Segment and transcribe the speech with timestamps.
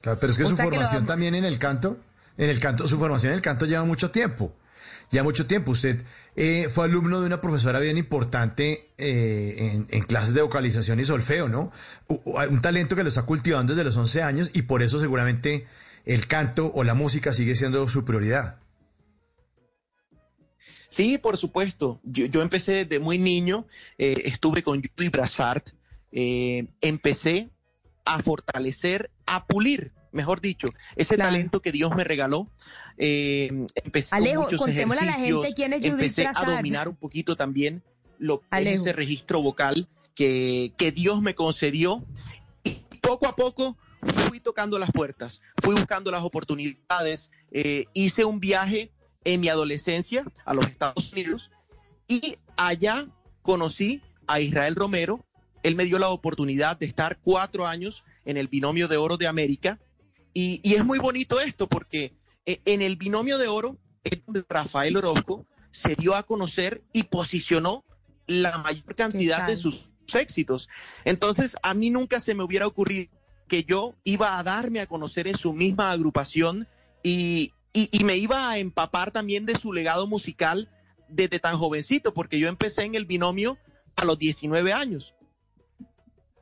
[0.00, 1.98] Claro, pero es que O su que formación también en el canto,
[2.36, 4.54] en el canto, su formación en el canto lleva mucho tiempo.
[5.10, 5.72] Ya mucho tiempo.
[5.72, 6.02] Usted
[6.36, 11.04] eh, fue alumno de una profesora bien importante eh, en, en clases de vocalización y
[11.04, 11.72] solfeo, ¿no?
[12.06, 15.66] Un talento que lo está cultivando desde los 11 años y por eso seguramente
[16.04, 18.58] el canto o la música sigue siendo su prioridad.
[20.88, 22.00] Sí, por supuesto.
[22.02, 23.66] Yo, yo empecé desde muy niño,
[23.98, 25.62] eh, estuve con Judy Brassard,
[26.12, 27.50] eh, empecé
[28.08, 31.30] a fortalecer, a pulir, mejor dicho, ese Claro.
[31.30, 32.48] talento que Dios me regaló.
[32.96, 36.44] Eh, empecé Alejo, con muchos contémosle a la ejercicios, gente quién es Judith empecé a
[36.44, 37.82] dominar un poquito también
[38.18, 42.04] lo que es ese registro vocal que, que Dios me concedió.
[42.64, 42.70] Y
[43.00, 48.90] poco a poco fui tocando las puertas, fui buscando las oportunidades, eh, hice un viaje
[49.24, 51.50] en mi adolescencia a los Estados Unidos
[52.08, 53.06] y allá
[53.42, 55.24] conocí a Israel Romero.
[55.62, 59.26] Él me dio la oportunidad de estar cuatro años en el binomio de oro de
[59.26, 59.78] América.
[60.34, 62.12] Y, y es muy bonito esto porque
[62.46, 67.04] eh, en el binomio de oro es donde Rafael Orozco se dio a conocer y
[67.04, 67.84] posicionó
[68.26, 70.68] la mayor cantidad de sus éxitos.
[71.04, 73.10] Entonces, a mí nunca se me hubiera ocurrido
[73.48, 76.68] que yo iba a darme a conocer en su misma agrupación
[77.02, 80.70] y, y- y me iba a empapar también de su legado musical
[81.08, 83.56] desde tan jovencito, porque yo empecé en el binomio
[83.96, 85.14] a los 19 años.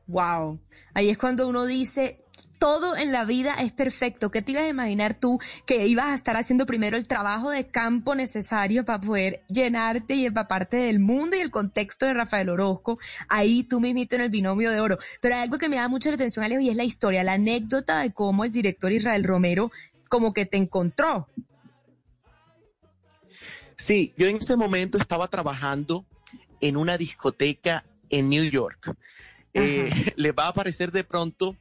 [0.07, 0.61] Wow.
[0.95, 2.25] Ahí es cuando uno dice,
[2.59, 4.31] todo en la vida es perfecto.
[4.31, 7.67] ¿Qué te ibas a imaginar tú que ibas a estar haciendo primero el trabajo de
[7.67, 12.99] campo necesario para poder llenarte y empaparte del mundo y el contexto de Rafael Orozco?
[13.29, 14.99] Ahí tú mismito en el binomio de oro.
[15.21, 18.01] Pero hay algo que me da mucha atención, Alejo, y es la historia, la anécdota
[18.01, 19.71] de cómo el director Israel Romero
[20.09, 21.29] como que te encontró.
[23.77, 26.07] Sí, yo en ese momento estaba trabajando
[26.61, 28.97] en una discoteca en New York.
[29.57, 31.57] Eh, les va a parecer de pronto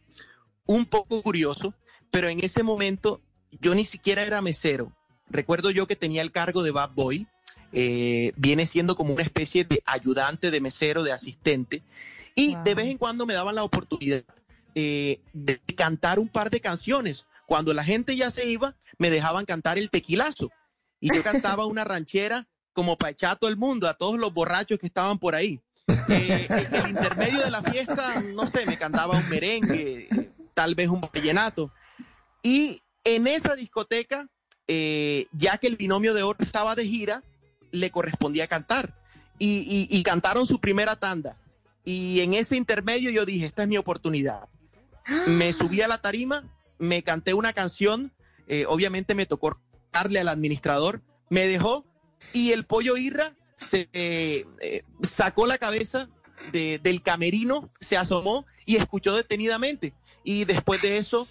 [0.65, 1.73] un poco curioso,
[2.11, 4.91] pero en ese momento yo ni siquiera era mesero.
[5.29, 7.27] Recuerdo yo que tenía el cargo de bad boy,
[7.71, 11.83] eh, viene siendo como una especie de ayudante de mesero, de asistente,
[12.35, 12.63] y Wow.
[12.63, 14.23] de vez en cuando me daban la oportunidad
[14.75, 17.25] eh, de cantar un par de canciones.
[17.45, 20.51] Cuando la gente ya se iba, me dejaban cantar el tequilazo.
[20.99, 24.33] Y yo cantaba una ranchera como para echar a todo el mundo, a todos los
[24.33, 25.61] borrachos que estaban por ahí.
[26.09, 30.07] Eh, en el intermedio de la fiesta, no sé, me cantaba un merengue,
[30.53, 31.71] tal vez un vallenato.
[32.43, 34.27] Y en esa discoteca,
[34.67, 37.23] eh, ya que el binomio de oro estaba de gira,
[37.71, 38.95] le correspondía cantar.
[39.37, 41.37] Y, y- y cantaron su primera tanda.
[41.83, 44.47] Y en ese intermedio yo dije, esta es mi oportunidad.
[45.27, 46.43] Me subí a la tarima,
[46.77, 48.13] me canté una canción,
[48.47, 49.59] eh, obviamente me tocó
[49.91, 51.85] darle al administrador, me dejó
[52.33, 54.45] y el pollo Irra se eh,
[55.01, 56.09] sacó la cabeza
[56.51, 59.93] de- del camerino, se asomó y escuchó detenidamente.
[60.23, 61.27] Y después de eso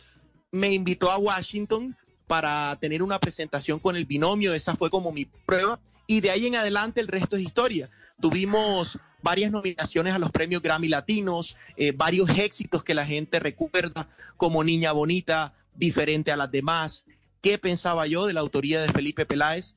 [0.51, 1.97] me invitó a Washington
[2.27, 5.81] para tener una presentación con el binomio, esa fue como mi prueba.
[6.07, 7.91] Y de ahí en adelante el resto es historia.
[8.21, 14.09] Tuvimos varias nominaciones a los premios Grammy Latinos, eh, varios éxitos que la gente recuerda,
[14.37, 17.05] como Niña Bonita, diferente a las demás,
[17.41, 19.77] qué pensaba yo de la autoría de Felipe Peláez.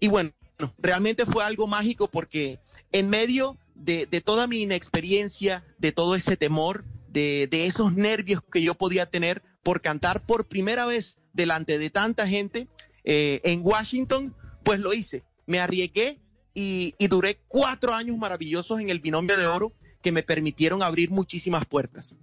[0.00, 0.30] Y bueno,
[0.78, 2.58] realmente fue algo mágico porque
[2.92, 8.42] en medio de, de toda mi inexperiencia, de todo ese temor, de, de esos nervios
[8.52, 12.68] que yo podía tener por cantar por primera vez delante de tanta gente
[13.04, 15.24] eh, en Washington, pues lo hice.
[15.46, 16.20] Me arriesgué
[16.54, 21.10] y, y duré cuatro años maravillosos en el binomio de oro que me permitieron abrir
[21.10, 22.16] muchísimas puertas.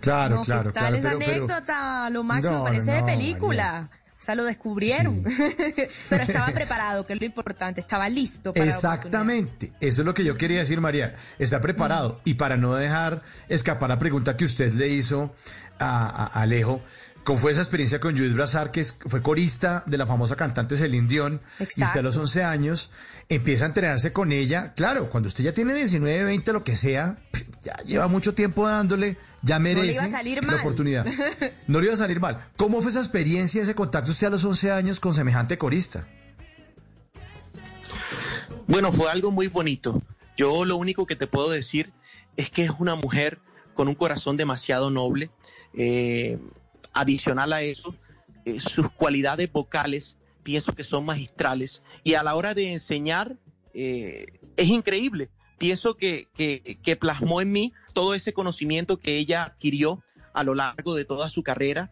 [0.00, 0.96] Claro, No, ¿qué claro, tal claro.
[0.96, 2.10] esa pero- pero- anécdota?
[2.10, 3.90] Lo máximo, No, parece no, de no, película.
[4.18, 5.22] O sea, lo descubrieron.
[6.08, 7.80] Pero estaba preparado, que es lo importante.
[7.80, 8.64] Estaba listo para.
[8.64, 11.16] Exactamente, eso es lo que yo quería decir, María.
[11.38, 12.20] Está preparado.
[12.24, 15.34] Y para no dejar escapar la pregunta que usted le hizo
[15.78, 16.82] a, Alejo,
[17.24, 21.08] ¿cómo fue esa experiencia con Judith Brazar, que fue corista de la famosa cantante Celine
[21.08, 21.42] Dion?
[21.60, 22.20] Y usted a los Exacto.
[22.22, 22.90] 11 años
[23.28, 24.72] empieza a entrenarse con ella.
[24.74, 27.18] Claro, cuando usted ya tiene 19, 20, lo que sea,
[27.66, 30.60] ya lleva mucho tiempo dándole, ya le merece iba a salir la mal.
[30.60, 31.06] oportunidad.
[31.66, 32.46] No le iba a salir mal.
[32.56, 36.06] ¿Cómo fue esa experiencia, ese contacto usted a los 11 años con semejante corista?
[38.68, 40.02] Bueno, fue algo muy bonito.
[40.36, 41.92] Yo lo único que te puedo decir
[42.36, 43.40] es que es una mujer
[43.74, 45.30] con un corazón demasiado noble.
[45.74, 46.38] Eh,
[46.92, 47.94] adicional a eso,
[48.44, 53.36] eh, sus cualidades vocales pienso que son magistrales y a la hora de enseñar
[53.74, 54.26] eh,
[54.56, 55.30] es increíble.
[55.58, 60.02] Pienso que, que, plasmó en mí todo ese conocimiento que ella adquirió
[60.34, 61.90] a lo largo de toda su carrera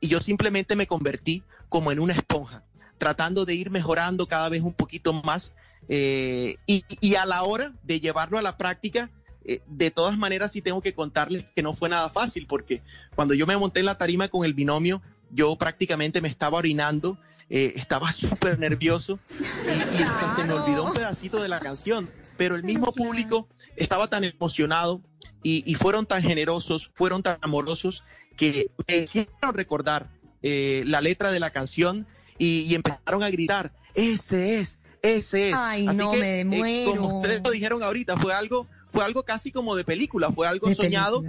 [0.00, 2.64] y yo simplemente me convertí como en una esponja,
[2.98, 5.54] tratando de ir mejorando cada vez un poquito más
[5.88, 9.10] eh, y, y, a la hora de llevarlo a la práctica,
[9.44, 12.82] eh, de todas maneras sí tengo que contarles que no fue nada fácil porque
[13.14, 17.18] cuando yo me monté en la tarima con el binomio, yo prácticamente me estaba orinando,
[17.50, 22.08] eh, estaba súper nervioso y, y se me olvidó un pedacito de la canción,
[22.42, 25.00] pero el mismo público estaba tan emocionado
[25.44, 28.02] y, y, fueron tan generosos, fueron tan amorosos
[28.36, 30.10] que me hicieron recordar
[30.42, 32.04] eh, la letra de la canción
[32.38, 35.54] y, y, empezaron a gritar, ese es, ese es.
[35.56, 36.66] Ay, Así no, que, me muero.
[36.66, 40.48] eh, como ustedes lo dijeron ahorita, fue algo, fue algo casi como de película, fue
[40.48, 41.22] algo De soñado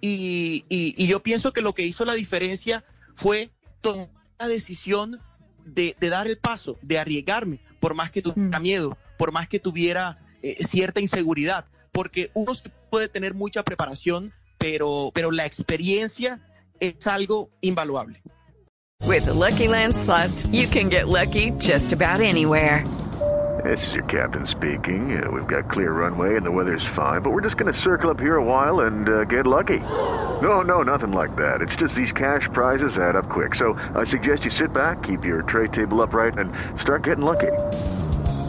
[0.00, 3.50] y, y, y yo pienso que lo que hizo la diferencia fue
[3.82, 4.08] tomar
[4.38, 5.20] la decisión
[5.66, 8.62] de, de dar el paso, de arriesgarme, por más que tuviera Mm.
[8.62, 12.52] miedo, por más que tuviera eh, cierta inseguridad, porque uno
[12.90, 16.38] puede tener mucha preparación, pero, pero la experiencia
[16.80, 18.20] es algo invaluable.
[19.06, 22.84] With the Lucky Land slots, you can get lucky just about anywhere.
[23.64, 25.16] This is your captain speaking.
[25.16, 28.10] Uh, we've got clear runway and the weather's fine, but we're just going to circle
[28.10, 29.80] up here a while and uh, get lucky.
[30.42, 31.62] No, no, nothing like that.
[31.62, 33.54] It's just these cash prizes add up quick.
[33.54, 37.52] So I suggest you sit back, keep your tray table upright, and start getting lucky.